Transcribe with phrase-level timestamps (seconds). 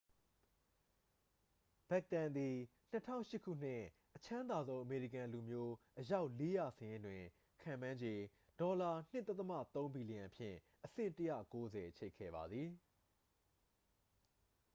[1.89, 2.55] ဘက်တန်သည်
[2.91, 3.81] 2008 ခုနှစ်
[4.15, 7.23] အချမ်းသာဆုံးအမေရိကန်လူမျိုး အယောက် 400 စာရင်းတွင်
[7.61, 8.15] ခန့်မှန်းခြေ
[8.59, 11.11] $2.3 ဘီလီယံဖြင့် အဆင့်
[11.55, 12.69] 190 ချိတ်ခဲ့ပါသည်